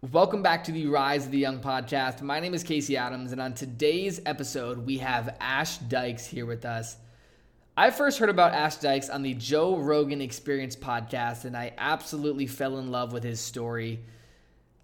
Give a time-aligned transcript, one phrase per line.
[0.00, 2.22] Welcome back to the Rise of the Young podcast.
[2.22, 6.64] My name is Casey Adams, and on today's episode, we have Ash Dykes here with
[6.64, 6.96] us.
[7.76, 12.46] I first heard about Ash Dykes on the Joe Rogan Experience podcast, and I absolutely
[12.46, 14.04] fell in love with his story.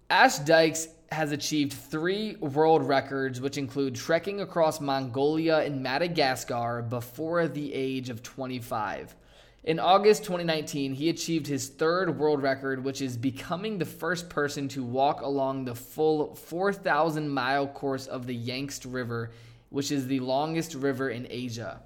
[0.09, 7.47] Ash Dykes has achieved three world records, which include trekking across Mongolia and Madagascar before
[7.47, 9.15] the age of 25.
[9.65, 14.67] In August 2019, he achieved his third world record, which is becoming the first person
[14.69, 19.31] to walk along the full 4,000 mile course of the Yangtze River,
[19.71, 21.81] which is the longest river in Asia.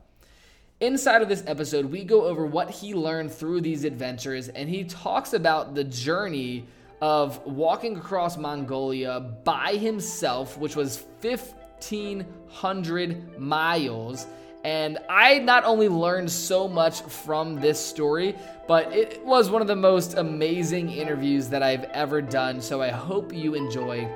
[0.82, 4.84] Inside of this episode, we go over what he learned through these adventures, and he
[4.84, 6.68] talks about the journey
[7.02, 14.28] of walking across Mongolia by himself, which was 1,500 miles
[14.64, 18.36] and I not only learned so much from this story,
[18.68, 22.62] but it was one of the most amazing interviews that I've ever done.
[22.62, 24.08] So I hope you enjoy.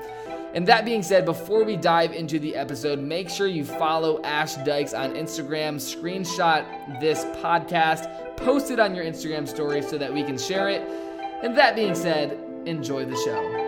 [0.53, 4.55] And that being said, before we dive into the episode, make sure you follow Ash
[4.57, 10.23] Dykes on Instagram, screenshot this podcast, post it on your Instagram story so that we
[10.23, 10.81] can share it.
[11.41, 13.62] And that being said, enjoy the show.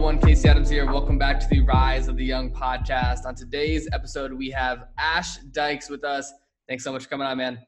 [0.00, 0.18] Everyone.
[0.18, 0.90] Casey Adams here.
[0.90, 3.26] Welcome back to the Rise of the Young podcast.
[3.26, 6.32] On today's episode, we have Ash Dykes with us.
[6.70, 7.58] Thanks so much for coming on, man.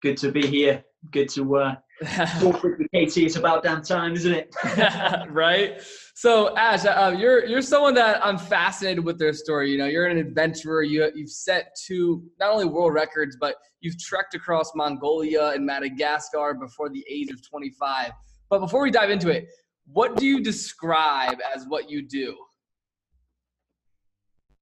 [0.00, 0.82] Good to be here.
[1.10, 1.74] Good to uh,
[2.40, 3.26] talk with you, Casey.
[3.26, 4.56] It's about damn time, isn't it?
[5.28, 5.82] right.
[6.14, 9.70] So, Ash, uh, you're you're someone that I'm fascinated with their story.
[9.70, 10.82] You know, you're an adventurer.
[10.82, 16.54] You you've set two not only world records, but you've trekked across Mongolia and Madagascar
[16.54, 18.12] before the age of 25.
[18.48, 19.48] But before we dive into it,
[19.86, 22.36] what do you describe as what you do?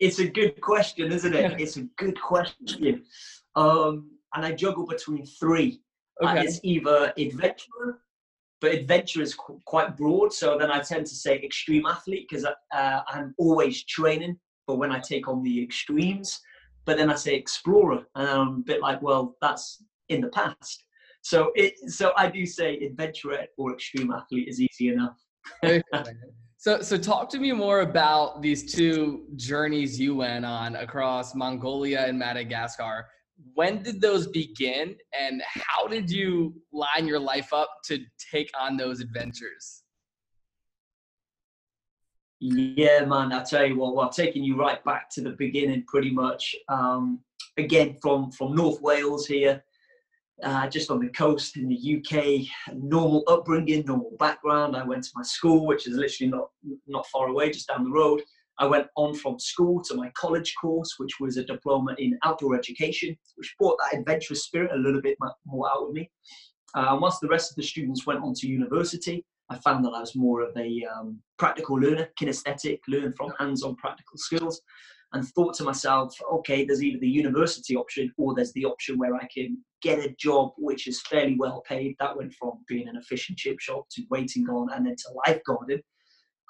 [0.01, 1.61] It's a good question, isn't it?
[1.61, 3.05] it's a good question.
[3.55, 5.81] Um, and I juggle between three.
[6.23, 6.31] Okay.
[6.31, 8.01] And it's either adventurer,
[8.61, 10.33] but adventure is qu- quite broad.
[10.33, 14.91] So then I tend to say extreme athlete because uh, I'm always training for when
[14.91, 16.41] I take on the extremes.
[16.85, 20.85] But then I say explorer, and I'm a bit like, well, that's in the past.
[21.23, 25.17] So it so I do say adventurer or extreme athlete is easy enough.
[26.59, 32.05] so so talk to me more about these two journeys you went on across Mongolia
[32.07, 33.07] and Madagascar.
[33.55, 38.01] When did those begin and how did you line your life up to
[38.33, 39.83] take on those adventures?
[42.41, 46.11] Yeah, man, I tell you what, well, taking you right back to the beginning pretty
[46.11, 46.57] much.
[46.69, 47.21] Um,
[47.57, 49.63] again, from, from North Wales here,
[50.43, 52.75] uh, just on the coast in the UK.
[52.75, 54.77] Normal upbringing, normal background.
[54.77, 56.49] I went to my school, which is literally not
[56.87, 58.23] not far away, just down the road.
[58.59, 62.55] I went on from school to my college course, which was a diploma in outdoor
[62.55, 65.17] education, which brought that adventurous spirit a little bit
[65.47, 66.11] more out of me.
[66.75, 70.01] Uh, once the rest of the students went on to university, I found that I
[70.01, 74.61] was more of a um, practical learner, kinesthetic, learn from hands-on practical skills
[75.13, 79.15] and thought to myself, okay, there's either the university option or there's the option where
[79.15, 81.97] I can get a job which is fairly well paid.
[81.99, 84.97] That went from being in a fish and chip shop to waiting on and then
[84.97, 85.83] to lifeguarding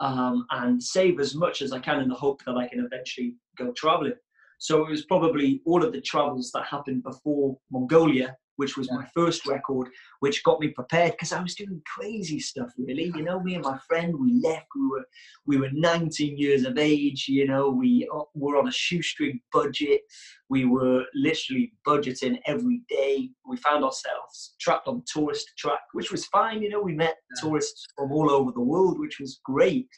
[0.00, 3.34] um, and save as much as I can in the hope that I can eventually
[3.56, 4.14] go traveling.
[4.58, 9.04] So it was probably all of the travels that happened before Mongolia which was my
[9.12, 9.88] first record,
[10.20, 12.70] which got me prepared because I was doing crazy stuff.
[12.78, 14.68] Really, you know, me and my friend, we left.
[14.76, 15.04] We were
[15.46, 17.26] we were 19 years of age.
[17.26, 20.02] You know, we uh, were on a shoestring budget.
[20.48, 23.30] We were literally budgeting every day.
[23.44, 26.62] We found ourselves trapped on tourist track, which was fine.
[26.62, 27.42] You know, we met yeah.
[27.42, 29.88] tourists from all over the world, which was great.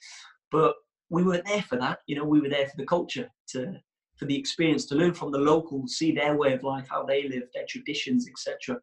[0.51, 0.75] But
[1.11, 1.99] we weren't there for that.
[2.07, 3.75] You know, we were there for the culture to
[4.25, 7.29] for the experience to learn from the locals, see their way of life, how they
[7.29, 8.81] live, their traditions, etc.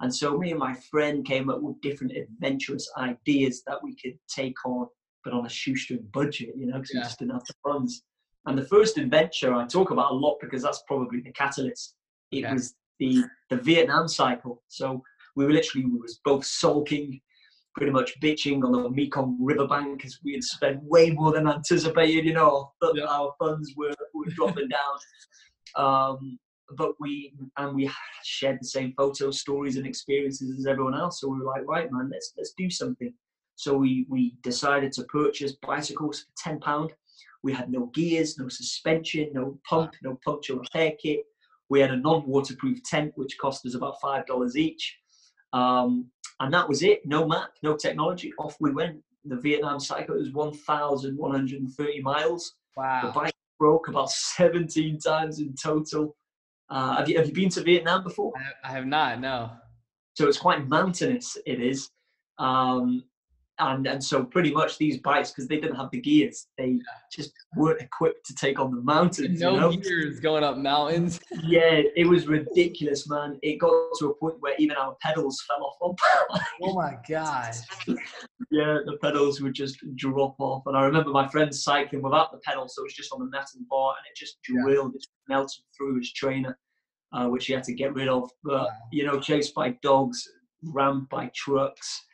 [0.00, 4.18] And so me and my friend came up with different adventurous ideas that we could
[4.28, 4.86] take on,
[5.24, 7.00] but on a shoestring budget, you know, because yeah.
[7.00, 8.02] we just didn't have the funds.
[8.44, 11.94] And the first adventure I talk about a lot because that's probably the catalyst.
[12.30, 12.52] It yeah.
[12.52, 14.62] was the the Vietnam cycle.
[14.68, 15.02] So
[15.36, 17.18] we were literally we was both sulking
[17.74, 22.24] pretty much bitching on the Mekong riverbank because we had spent way more than anticipated.
[22.24, 23.04] You know, yeah.
[23.04, 25.84] our funds were, were dropping down.
[25.84, 26.38] Um,
[26.76, 27.90] but we and we
[28.24, 31.20] shared the same photos, stories, and experiences as everyone else.
[31.20, 33.12] So we were like, right, man, let's let's do something.
[33.56, 36.92] So we we decided to purchase bicycles for ten pound.
[37.42, 41.24] We had no gears, no suspension, no pump, no puncture repair kit.
[41.68, 44.98] We had a non-waterproof tent, which cost us about five dollars each.
[45.52, 46.10] Um,
[46.40, 47.04] and that was it.
[47.04, 48.32] No map, no technology.
[48.38, 49.00] Off we went.
[49.24, 52.54] The Vietnam cycle was 1,130 miles.
[52.76, 53.02] Wow.
[53.06, 56.16] The bike broke about 17 times in total.
[56.68, 58.32] Uh, have you have you been to Vietnam before?
[58.64, 59.20] I, have not.
[59.20, 59.50] No.
[60.14, 61.36] So it's quite mountainous.
[61.46, 61.90] It is.
[62.38, 63.04] Um,
[63.62, 66.78] and and so pretty much these bikes because they didn't have the gears they
[67.12, 69.72] just weren't equipped to take on the mountains no you know?
[69.72, 71.20] gears going up mountains.
[71.44, 73.38] Yeah it was ridiculous man.
[73.42, 75.98] It got to a point where even our pedals fell off
[76.62, 77.58] oh my gosh.
[78.50, 80.62] Yeah the pedals would just drop off.
[80.66, 83.26] And i remember my friend cycling without the pedals so it was just on the
[83.26, 84.98] metal bar and it just drilled yeah.
[84.98, 86.58] it melted through his trainer
[87.12, 88.30] uh, which he had to get rid of.
[88.44, 90.28] But you know chased by dogs
[90.62, 92.04] rammed by trucks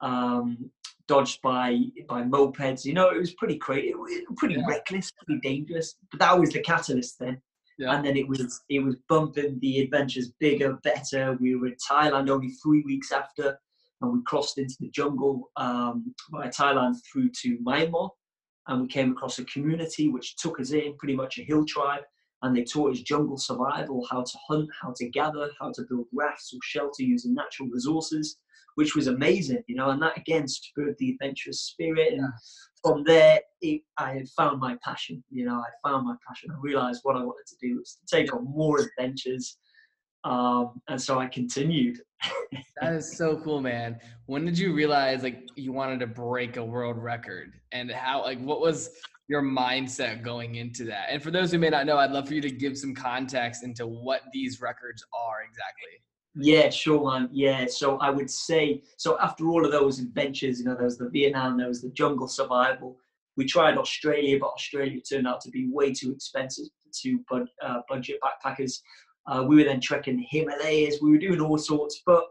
[0.00, 0.70] um,
[1.06, 2.84] dodged by by mopeds.
[2.84, 3.94] You know, it was pretty crazy,
[4.36, 4.66] pretty yeah.
[4.66, 5.96] reckless, pretty dangerous.
[6.10, 7.40] But that was the catalyst then.
[7.78, 7.94] Yeah.
[7.94, 11.36] And then it was it was bumping the adventures bigger, better.
[11.40, 13.58] We were in Thailand only three weeks after,
[14.00, 18.10] and we crossed into the jungle um, by Thailand through to Myanmar,
[18.68, 22.02] and we came across a community which took us in, pretty much a hill tribe,
[22.42, 26.06] and they taught us jungle survival, how to hunt, how to gather, how to build
[26.12, 28.38] rafts or shelter using natural resources
[28.74, 32.14] which was amazing, you know, and that again spurred the adventurous spirit.
[32.14, 32.32] And
[32.82, 36.50] from there, it, I found my passion, you know, I found my passion.
[36.50, 39.58] I realized what I wanted to do was to take on more adventures.
[40.24, 41.98] Um, and so I continued.
[42.80, 43.98] that is so cool, man.
[44.26, 48.40] When did you realize like you wanted to break a world record and how, like,
[48.40, 48.90] what was
[49.30, 51.06] your mindset going into that?
[51.08, 53.62] And for those who may not know, I'd love for you to give some context
[53.62, 56.02] into what these records are exactly.
[56.34, 57.28] Yeah, sure, man.
[57.32, 59.18] Yeah, so I would say so.
[59.20, 62.26] After all of those adventures, you know, there was the Vietnam, there was the jungle
[62.26, 62.98] survival.
[63.36, 66.66] We tried Australia, but Australia turned out to be way too expensive
[67.02, 68.80] to bud, uh, budget backpackers.
[69.28, 70.98] Uh, we were then trekking the Himalayas.
[71.00, 72.02] We were doing all sorts.
[72.04, 72.24] But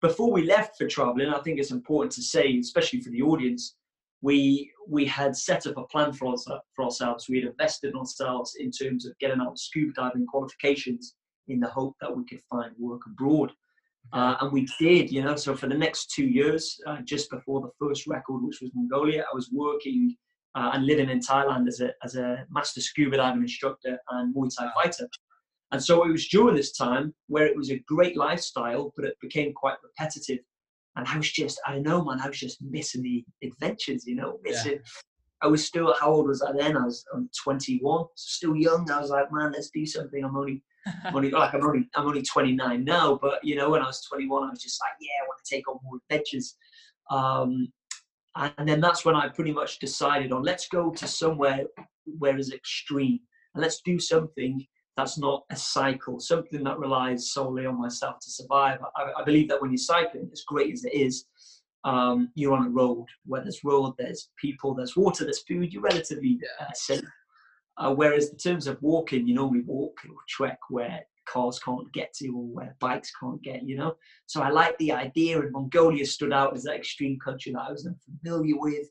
[0.00, 3.76] before we left for traveling, I think it's important to say, especially for the audience,
[4.22, 7.28] we we had set up a plan for, us, for ourselves.
[7.28, 11.14] We had invested in ourselves in terms of getting our scuba diving qualifications
[11.48, 13.52] in the hope that we could find work abroad.
[14.12, 15.36] Uh, and we did, you know.
[15.36, 19.24] So for the next two years, uh, just before the first record, which was Mongolia,
[19.30, 20.16] I was working
[20.54, 24.50] uh, and living in Thailand as a as a master scuba diving instructor and Muay
[24.56, 25.08] Thai fighter.
[25.72, 29.16] And so it was during this time where it was a great lifestyle, but it
[29.20, 30.38] became quite repetitive.
[30.96, 34.38] And I was just, I know, man, I was just missing the adventures, you know,
[34.42, 34.72] missing.
[34.72, 34.78] Yeah.
[35.42, 36.76] I was still, how old was I then?
[36.76, 38.90] I was um, 21, still young.
[38.90, 40.24] I was like, man, let's do something.
[40.24, 40.62] I'm only
[41.04, 44.02] I'm only like I'm only I'm only 29 now, but you know when I was
[44.08, 46.56] 21, I was just like, yeah, I want to take on more adventures.
[47.10, 47.72] Um,
[48.36, 51.64] and then that's when I pretty much decided on let's go to somewhere
[52.18, 53.18] where is extreme
[53.54, 54.64] and let's do something
[54.96, 58.78] that's not a cycle, something that relies solely on myself to survive.
[58.96, 61.26] I, I believe that when you're cycling, as great as it is,
[61.84, 63.06] um, you're on a road.
[63.26, 65.72] Where there's road, there's people, there's water, there's food.
[65.72, 67.02] You're relatively uh, safe.
[67.78, 72.12] Uh, whereas in terms of walking, you normally walk or trek where cars can't get
[72.14, 73.96] to or where bikes can't get, you know.
[74.24, 77.70] So I like the idea, and Mongolia stood out as that extreme country that I
[77.70, 78.88] was unfamiliar with.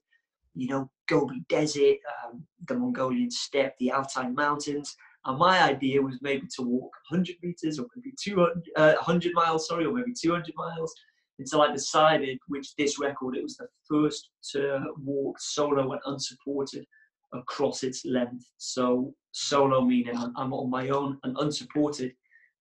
[0.53, 4.95] You know, Gobi Desert, um, the Mongolian steppe, the Altai Mountains.
[5.25, 9.67] And my idea was maybe to walk 100 meters or maybe 200, uh, 100 miles,
[9.67, 10.93] sorry, or maybe 200 miles
[11.39, 16.85] until I decided, which this record, it was the first to walk solo and unsupported
[17.33, 18.45] across its length.
[18.57, 22.13] So solo meaning I'm on my own and unsupported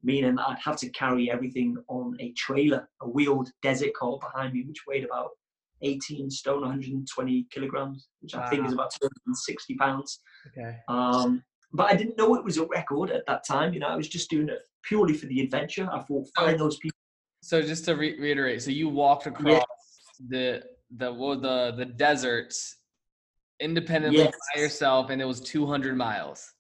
[0.05, 4.63] meaning I'd have to carry everything on a trailer, a wheeled desert cart behind me,
[4.67, 5.31] which weighed about
[5.83, 8.43] 18 stone, 120 kilograms, which wow.
[8.43, 10.21] I think is about 260 pounds.
[10.49, 10.77] Okay.
[10.89, 11.43] Um,
[11.75, 13.75] but I didn't know it was a record at that time.
[13.75, 15.89] You know, I was just doing it purely for the adventure.
[15.93, 16.97] I thought, find those people.
[17.43, 19.61] So just to re- reiterate, so you walked across yeah.
[20.29, 20.63] the
[20.97, 22.79] the well, the the deserts
[23.61, 24.35] independently yes.
[24.55, 26.55] by yourself, and it was 200 miles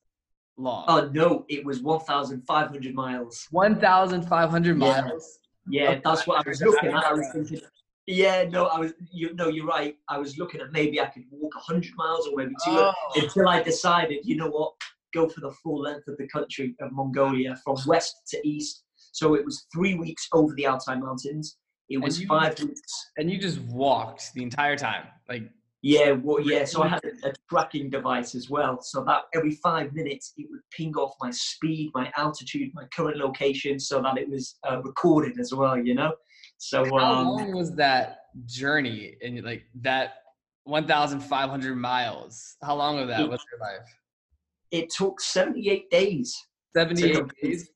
[0.56, 0.84] long.
[0.88, 3.46] Oh no, it was 1,500 miles.
[3.50, 5.38] 1,500 miles.
[5.68, 7.04] Yeah, yeah that's what I was looking at.
[7.04, 7.60] I was thinking.
[8.06, 8.92] Yeah, no, I was.
[9.10, 9.96] You no, you're right.
[10.08, 12.92] I was looking at maybe I could walk 100 miles or maybe two oh.
[13.14, 14.18] until I decided.
[14.24, 14.74] You know what?
[15.14, 18.84] Go for the full length of the country of Mongolia from west to east.
[19.12, 21.56] So it was three weeks over the Altai Mountains.
[21.88, 23.10] It was you, five weeks.
[23.16, 25.44] And you just walked the entire time, like
[25.86, 26.64] yeah, well, yeah.
[26.64, 28.80] So I had a, a, tracking device as well.
[28.80, 33.18] So that every five minutes, it would ping off my speed, my altitude, my current
[33.18, 35.76] location, so that it was uh, recorded as well.
[35.76, 36.14] You know.
[36.56, 39.16] So how um, long was that journey?
[39.22, 40.22] And like that,
[40.62, 42.56] one thousand five hundred miles.
[42.62, 43.86] How long of that it, was your life?
[44.74, 46.36] It took seventy-eight days.
[46.74, 47.70] Seventy-eight days.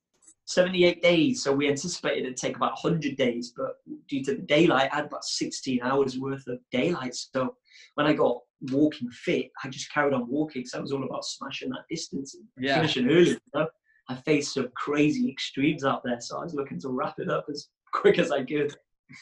[0.48, 1.42] 78 days.
[1.42, 3.76] So we anticipated it'd take about 100 days, but
[4.08, 7.14] due to the daylight, I had about 16 hours worth of daylight.
[7.14, 7.54] So
[7.96, 8.38] when I got
[8.72, 12.34] walking fit, I just carried on walking because I was all about smashing that distance
[12.34, 12.76] and yeah.
[12.76, 13.30] finishing early.
[13.32, 13.68] You know?
[14.08, 16.18] I faced some crazy extremes out there.
[16.20, 18.74] So I was looking to wrap it up as quick as I could.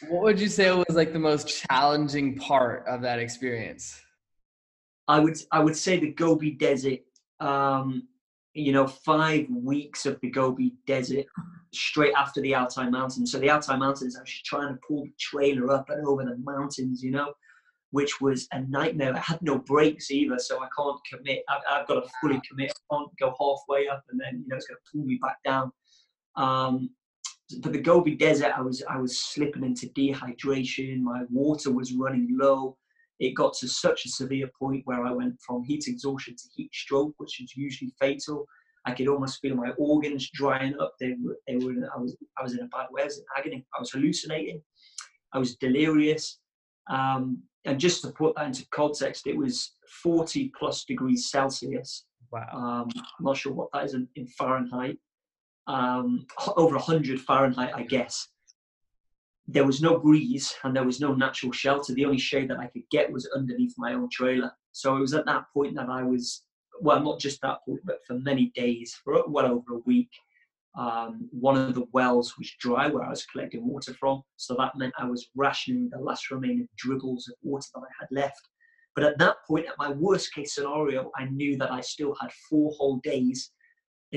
[0.08, 4.00] What would you say was like the most challenging part of that experience?
[5.08, 7.00] I would I would say the Gobi Desert.
[7.40, 8.08] Um,
[8.54, 11.26] you know, five weeks of the Gobi Desert
[11.74, 13.30] straight after the Altai Mountains.
[13.30, 16.38] So the Altai Mountains, I was trying to pull the trailer up and over the
[16.38, 17.34] mountains, you know,
[17.90, 19.14] which was a nightmare.
[19.14, 21.42] I had no brakes either, so I can't commit.
[21.50, 22.72] I've, I've got to fully commit.
[22.90, 25.36] I can't go halfway up and then you know it's going to pull me back
[25.44, 25.70] down.
[26.36, 26.90] Um,
[27.62, 31.00] but the Gobi Desert, I was I was slipping into dehydration.
[31.00, 32.76] My water was running low.
[33.18, 36.70] It got to such a severe point where I went from heat exhaustion to heat
[36.74, 38.46] stroke, which is usually fatal.
[38.84, 40.94] I could almost feel my organs drying up.
[41.00, 41.72] They were, they were.
[41.94, 43.02] I was I was in a bad way.
[43.02, 43.66] I was in agony.
[43.76, 44.62] I was hallucinating.
[45.32, 46.38] I was delirious.
[46.88, 52.04] Um, and just to put that into context, it was 40 plus degrees Celsius.
[52.30, 52.46] Wow.
[52.52, 54.98] Um, I'm not sure what that is in, in Fahrenheit.
[55.66, 58.28] Um, over 100 Fahrenheit, I guess.
[59.48, 61.94] There was no breeze and there was no natural shelter.
[61.94, 64.52] The only shade that I could get was underneath my own trailer.
[64.72, 66.42] So it was at that point that I was,
[66.80, 70.10] well, not just that point, but for many days, for well over a week,
[70.76, 74.22] um, one of the wells was dry where I was collecting water from.
[74.36, 78.08] So that meant I was rationing the last remaining dribbles of water that I had
[78.10, 78.48] left.
[78.94, 82.30] But at that point, at my worst case scenario, I knew that I still had
[82.48, 83.52] four whole days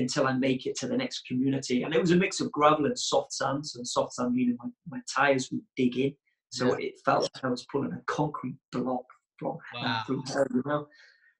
[0.00, 1.82] until I make it to the next community.
[1.82, 3.66] And it was a mix of gravel and soft sand.
[3.66, 6.14] So soft sand meaning my, my tires would dig in.
[6.50, 6.88] So yeah.
[6.88, 9.04] it felt like I was pulling a concrete block
[9.38, 10.02] from uh, wow.
[10.06, 10.86] through hell, you know.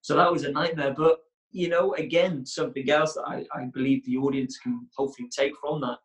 [0.03, 0.95] So that was a nightmare.
[0.97, 1.19] But
[1.51, 5.81] you know, again, something else that I, I believe the audience can hopefully take from
[5.81, 5.99] that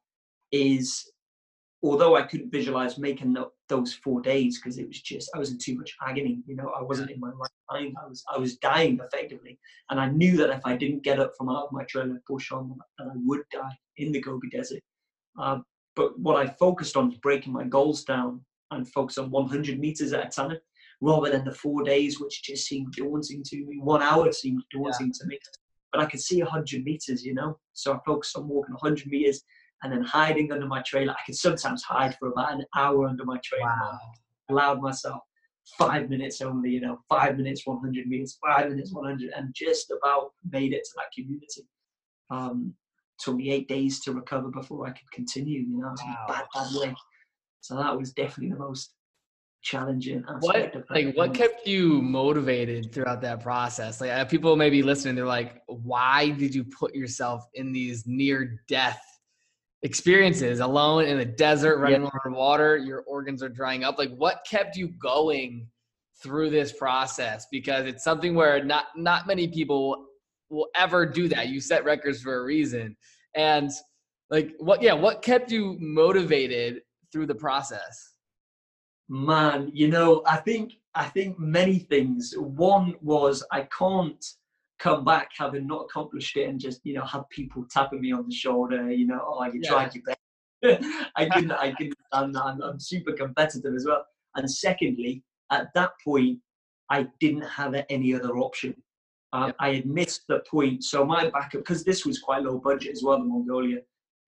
[0.52, 1.06] is
[1.84, 3.34] although I couldn't visualize making
[3.68, 6.42] those four days because it was just I was in too much agony.
[6.46, 7.96] You know, I wasn't in my right mind.
[8.02, 11.34] I was I was dying effectively, and I knew that if I didn't get up
[11.38, 14.82] from out of my trailer push on, that I would die in the Gobi Desert.
[15.40, 15.64] Um,
[15.96, 18.42] but what I focused on was breaking my goals down
[18.72, 20.58] and focus on 100 meters at a time
[21.02, 23.80] rather than the four days, which just seemed daunting to me.
[23.80, 25.22] One hour seemed daunting yeah.
[25.22, 25.40] to me,
[25.92, 27.58] but I could see 100 meters, you know.
[27.74, 29.44] So I focused on walking 100 meters
[29.86, 31.13] and then hiding under my trailer.
[31.13, 33.65] I could sometimes hide for about an hour under my trailer.
[33.65, 34.00] Wow.
[34.50, 35.22] Allowed myself
[35.77, 40.32] five minutes only, you know, five minutes, 100 meters, five minutes, 100, and just about
[40.51, 41.68] made it to that community.
[42.32, 42.74] Um,
[43.20, 46.25] took me eight days to recover before I could continue, you know, wow.
[46.27, 46.96] bad, bad way.
[47.62, 48.92] So that was definitely the most
[49.62, 54.84] challenging what like what kept you motivated throughout that process like uh, people may be
[54.84, 59.01] listening they're like why did you put yourself in these near death
[59.86, 62.10] experiences alone in the desert running yeah.
[62.25, 64.00] under water your organs are drying up.
[64.00, 65.68] Like what kept you going
[66.24, 67.46] through this process?
[67.51, 70.08] Because it's something where not not many people
[70.50, 71.50] will ever do that.
[71.50, 72.98] You set records for a reason.
[73.36, 73.70] And
[74.32, 78.13] like what yeah what kept you motivated through the process?
[79.08, 82.34] Man you know i think i think many things.
[82.36, 84.25] One was i can't
[84.79, 88.27] come back having not accomplished it and just you know have people tapping me on
[88.27, 89.70] the shoulder you know oh you yeah.
[89.70, 90.20] tried your best.
[91.15, 94.05] I couldn't i couldn't stand that I'm, I'm, super competitive as well.
[94.36, 96.39] And secondly at that point
[96.89, 98.75] i didn't have any other option.
[99.34, 99.53] Um, yeah.
[99.60, 100.84] i had missed the point.
[100.84, 103.79] So my backup because this was quite low budget as well the mongolia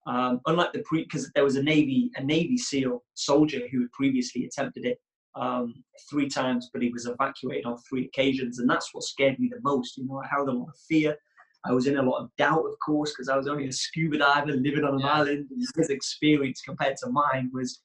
[0.06, 3.92] um, unlike the pre because there was a navy a navy seal soldier who had
[3.92, 4.98] previously attempted it
[5.38, 9.48] um, three times, but he was evacuated on three occasions, and that's what scared me
[9.50, 9.96] the most.
[9.96, 11.16] You know, I had a lot of fear.
[11.64, 14.18] I was in a lot of doubt, of course, because I was only a scuba
[14.18, 15.12] diver living on an yeah.
[15.12, 15.48] island.
[15.76, 17.80] His experience compared to mine was,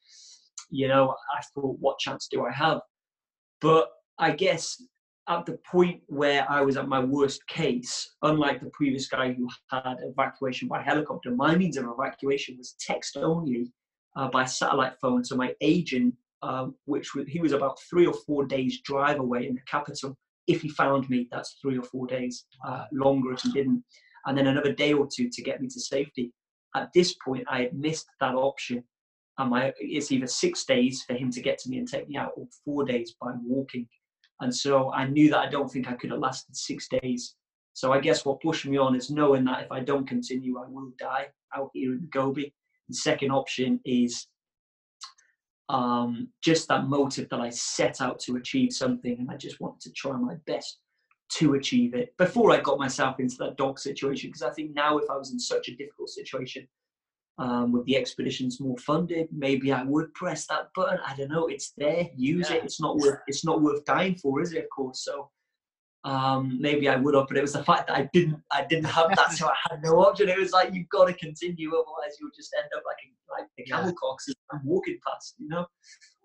[0.69, 2.81] you know, I thought, what chance do I have?
[3.61, 4.81] But I guess
[5.27, 9.47] at the point where I was at my worst case, unlike the previous guy who
[9.71, 13.71] had evacuation by helicopter, my means of evacuation was text only
[14.15, 15.23] uh, by satellite phone.
[15.23, 19.55] So my agent um, which he was about three or four days drive away in
[19.55, 20.15] the capital.
[20.45, 23.83] If he found me, that's three or four days uh, longer if he didn't,
[24.25, 26.33] and then another day or two to get me to safety.
[26.75, 28.83] At this point, I had missed that option,
[29.37, 32.17] and my it's either six days for him to get to me and take me
[32.17, 33.87] out, or four days by walking.
[34.41, 37.35] And so I knew that I don't think I could have lasted six days.
[37.71, 40.67] So I guess what pushed me on is knowing that if I don't continue, I
[40.67, 42.53] will die out here in Gobi.
[42.89, 44.27] The second option is
[45.69, 49.81] um, just that motive that I set out to achieve something and I just wanted
[49.81, 50.79] to try my best
[51.37, 54.29] to achieve it before I got myself into that dog situation.
[54.29, 56.67] Because I think now, if I was in such a difficult situation
[57.39, 60.99] um, with the expeditions more funded, maybe I would press that button.
[61.05, 61.47] I don't know.
[61.47, 62.07] It's there.
[62.15, 62.57] Use yeah.
[62.57, 62.65] it.
[62.65, 63.19] It's not worth.
[63.27, 64.65] It's not worth dying for, is it?
[64.65, 65.03] Of course.
[65.03, 65.29] So
[66.05, 68.85] um, maybe I would have, but it was the fact that I didn't, I didn't
[68.85, 70.27] have that, so I had no option.
[70.27, 73.49] It was like you've got to continue, otherwise you'll just end up like a, like
[73.57, 75.65] the camel cocks I'm walking past, you know.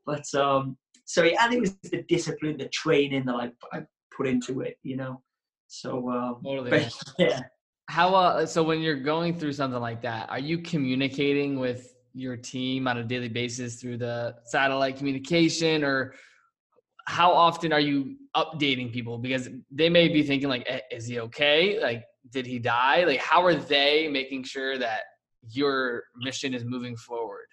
[0.05, 3.83] But um, so yeah, and it was the discipline, the training that I, I
[4.15, 5.23] put into it, you know.
[5.69, 7.43] So um, but, yeah.
[7.89, 12.37] How uh, so when you're going through something like that, are you communicating with your
[12.37, 16.15] team on a daily basis through the satellite communication or
[17.07, 21.21] how often are you updating people because they may be thinking like eh, is he
[21.21, 21.81] okay?
[21.81, 23.05] Like did he die?
[23.05, 25.03] Like how are they making sure that
[25.49, 27.49] your mission is moving forward?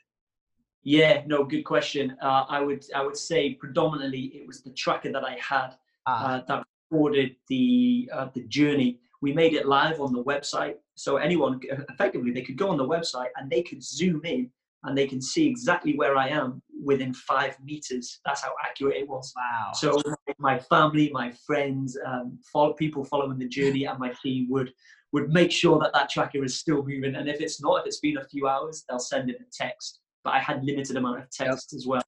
[0.83, 2.15] Yeah no good question.
[2.21, 5.69] Uh, i would i would say predominantly it was the tracker that i had
[6.05, 6.25] ah.
[6.25, 8.99] uh, that recorded the uh, the journey.
[9.21, 10.75] We made it live on the website.
[10.95, 14.49] So anyone effectively they could go on the website and they could zoom in
[14.85, 18.19] and they can see exactly where I am within five meters.
[18.25, 19.33] That's how accurate it was.
[19.35, 19.71] Wow.
[19.73, 20.01] So
[20.37, 24.71] my family, my friends, um, follow, people following the journey, and my team would
[25.11, 27.15] would make sure that that tracker is still moving.
[27.15, 30.01] And if it's not, if it's been a few hours, they'll send it a text.
[30.23, 31.77] But I had limited amount of text yep.
[31.77, 32.01] as well.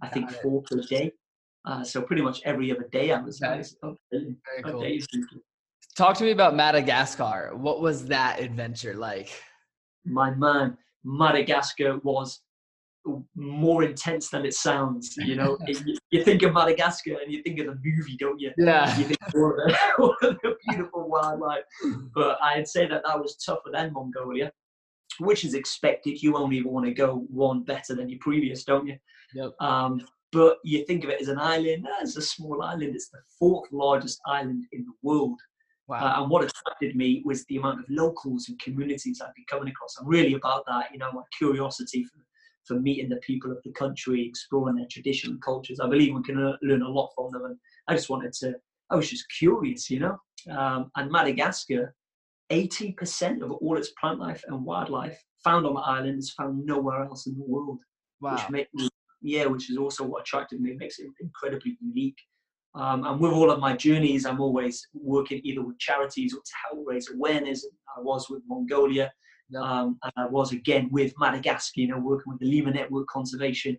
[0.00, 1.12] I think four per day.
[1.64, 4.84] Uh, so pretty much every other day I was, I was updating, cool.
[5.96, 7.52] Talk to me about Madagascar.
[7.54, 9.30] What was that adventure like?
[10.04, 12.40] My man, Madagascar was
[13.34, 15.16] more intense than it sounds.
[15.16, 18.52] You know, you, you, think of Madagascar and you think of the movie, don't you?
[18.56, 18.96] Yeah.
[18.98, 21.64] You think of all of, the, all of the beautiful wildlife.
[22.14, 24.52] But I'd say that that was tougher than Mongolia,
[25.18, 26.22] which is expected.
[26.22, 28.96] You only want to go one better than your previous, don't you?
[29.34, 29.52] Yep.
[29.60, 31.86] Um, but you think of it as an island.
[32.00, 32.94] It's a small island.
[32.94, 35.38] It's the fourth largest island in the world.
[35.92, 36.06] Wow.
[36.06, 39.68] Uh, and what attracted me was the amount of locals and communities I'd be coming
[39.68, 39.94] across.
[40.00, 42.18] I'm really about that, you know, my curiosity for,
[42.64, 45.80] for meeting the people of the country, exploring their tradition and cultures.
[45.80, 47.44] I believe we can learn a lot from them.
[47.44, 47.58] And
[47.88, 48.54] I just wanted to,
[48.88, 50.16] I was just curious, you know.
[50.50, 51.94] Um, and Madagascar,
[52.50, 57.02] 80% of all its plant life and wildlife found on the island is found nowhere
[57.02, 57.80] else in the world.
[58.22, 58.36] Wow.
[58.36, 58.88] Which made me,
[59.20, 60.70] yeah, which is also what attracted me.
[60.70, 62.16] It makes it incredibly unique.
[62.74, 66.52] Um, and with all of my journeys, I'm always working either with charities or to
[66.68, 67.66] help raise awareness.
[67.96, 69.12] I was with Mongolia,
[69.60, 73.76] um, and I was again with Madagascar, you know, working with the Lemur Network Conservation,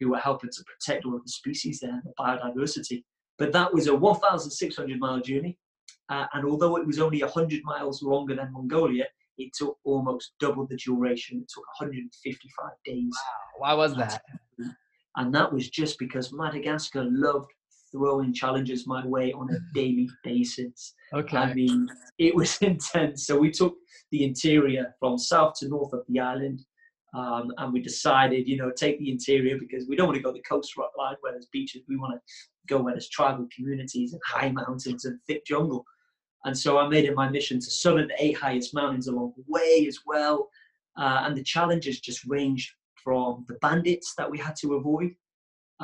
[0.00, 3.04] who were helping to protect all of the species there and the biodiversity.
[3.38, 5.56] But that was a 1,600 mile journey.
[6.08, 9.04] Uh, and although it was only 100 miles longer than Mongolia,
[9.38, 11.38] it took almost double the duration.
[11.38, 13.12] It took 155 days.
[13.60, 13.70] Wow.
[13.70, 14.22] Why was that?
[15.16, 17.50] And that was just because Madagascar loved
[17.94, 20.94] throwing challenges my way on a daily basis.
[21.12, 21.36] Okay.
[21.36, 23.26] I mean, it was intense.
[23.26, 23.76] So we took
[24.10, 26.64] the interior from south to north of the island.
[27.14, 30.32] Um, and we decided, you know, take the interior because we don't want to go
[30.32, 31.82] the coast line where there's beaches.
[31.88, 32.20] We want to
[32.66, 35.84] go where there's tribal communities and high mountains and thick jungle.
[36.44, 39.44] And so I made it my mission to summit the eight highest mountains along the
[39.46, 40.50] way as well.
[40.98, 45.14] Uh, and the challenges just ranged from the bandits that we had to avoid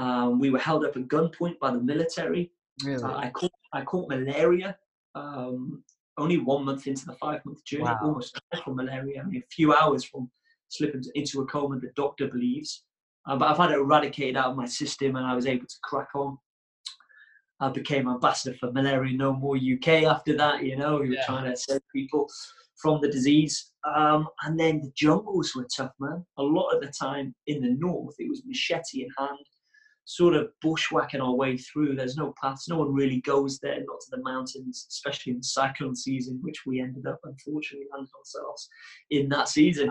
[0.00, 2.50] um, we were held up at gunpoint by the military.
[2.82, 3.02] Really?
[3.02, 4.76] Uh, I caught I caught malaria
[5.14, 5.84] um,
[6.16, 7.84] only one month into the five month journey.
[7.84, 7.98] Wow.
[8.02, 9.20] Almost from malaria.
[9.20, 10.30] I mean, a few hours from
[10.68, 11.78] slipping into a coma.
[11.78, 12.84] The doctor believes,
[13.28, 15.76] uh, but I've had it eradicated out of my system, and I was able to
[15.84, 16.38] crack on.
[17.62, 20.64] I became ambassador for Malaria No More UK after that.
[20.64, 21.26] You know, we were yeah.
[21.26, 22.26] trying to save people
[22.80, 23.72] from the disease.
[23.94, 26.24] Um, and then the jungles were tough, man.
[26.38, 29.44] A lot of the time in the north, it was machete in hand
[30.10, 31.94] sort of bushwhacking our way through.
[31.94, 32.68] There's no paths.
[32.68, 36.80] No one really goes there, not to the mountains, especially in cyclone season, which we
[36.80, 38.68] ended up unfortunately landing ourselves
[39.10, 39.88] in that season.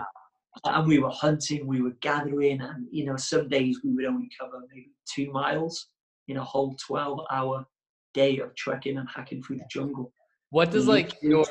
[0.66, 4.28] And we were hunting, we were gathering, and you know, some days we would only
[4.38, 5.86] cover maybe two miles
[6.28, 7.64] in a whole 12 hour
[8.12, 10.12] day of trekking and hacking through the jungle.
[10.50, 11.46] What does like your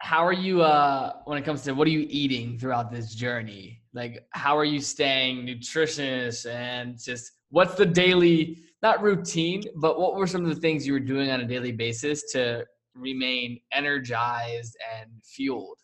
[0.00, 3.80] how are you uh when it comes to what are you eating throughout this journey
[3.98, 10.14] like how are you staying nutritious and just what's the daily not routine but what
[10.14, 14.76] were some of the things you were doing on a daily basis to remain energized
[14.96, 15.78] and fueled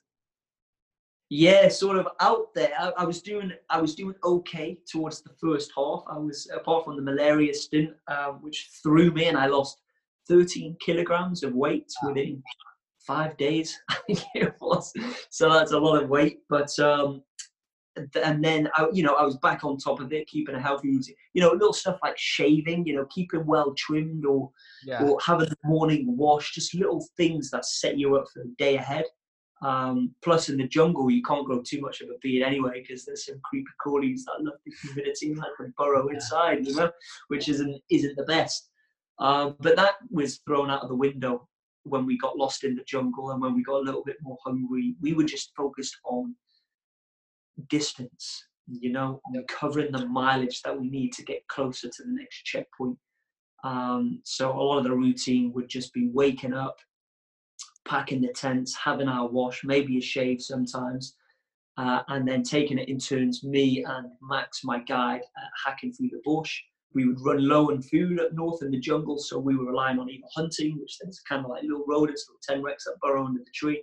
[1.28, 5.34] yeah sort of out there I, I was doing i was doing okay towards the
[5.42, 9.46] first half i was apart from the malaria stint uh, which threw me and i
[9.46, 9.80] lost
[10.28, 12.42] 13 kilograms of weight within
[13.06, 13.78] five days.
[14.34, 14.92] It was.
[15.30, 16.40] So that's a lot of weight.
[16.48, 17.22] But um,
[17.96, 20.88] and then I, you know, I was back on top of it, keeping a healthy
[20.88, 21.14] routine.
[21.32, 22.86] You know, little stuff like shaving.
[22.86, 24.50] You know, keeping well trimmed, or
[24.84, 25.02] yeah.
[25.02, 26.54] or having a morning wash.
[26.54, 29.04] Just little things that set you up for the day ahead.
[29.62, 33.04] Um, plus, in the jungle, you can't grow too much of a beard anyway because
[33.04, 36.90] there's some creepy crawlies that love the humidity like to burrow inside, you know,
[37.28, 38.70] which isn't isn't the best.
[39.18, 41.48] Um, but that was thrown out of the window
[41.84, 44.38] when we got lost in the jungle and when we got a little bit more
[44.44, 44.96] hungry.
[45.00, 46.34] We were just focused on
[47.68, 52.12] distance, you know, on covering the mileage that we need to get closer to the
[52.12, 52.98] next checkpoint.
[53.64, 56.76] Um, so a lot of the routine would just be waking up,
[57.86, 61.16] packing the tents, having our wash, maybe a shave sometimes,
[61.76, 66.10] uh, and then taking it in turns, me and Max, my guide, uh, hacking through
[66.10, 66.62] the bush.
[66.94, 69.98] We would run low on food up north in the jungle, so we were relying
[69.98, 73.40] on either hunting, which there's kind of like little rodents, little tenrecs that burrow under
[73.40, 73.82] the tree,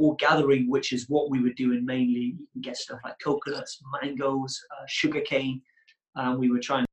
[0.00, 2.34] or gathering, which is what we were doing mainly.
[2.38, 5.60] You can get stuff like coconuts, mangoes, uh, sugarcane.
[6.16, 6.86] Um, we were trying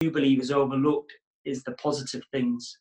[0.00, 1.12] do believe is overlooked
[1.44, 2.78] is the positive things.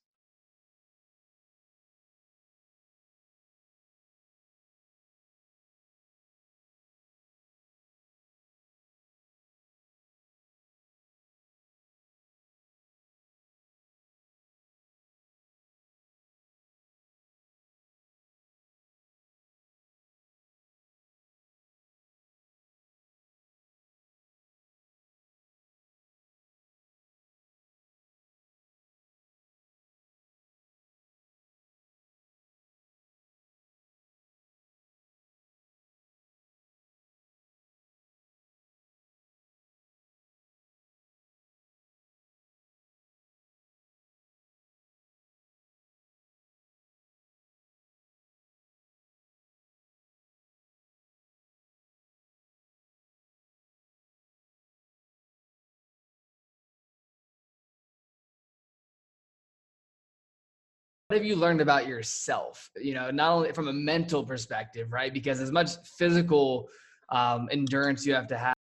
[61.11, 65.13] Have you learned about yourself you know not only from a mental perspective right?
[65.13, 66.69] Because as much physical
[67.09, 68.53] um, endurance you have to have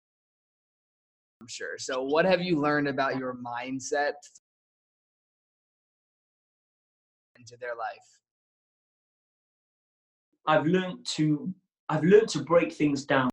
[1.41, 1.79] i'm sure.
[1.79, 4.15] So what have you learned about your mindset
[7.39, 8.09] into their life?
[10.47, 11.53] I've learned to
[11.91, 13.27] I've learned to break things down